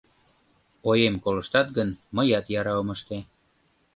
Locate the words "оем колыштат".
0.89-1.67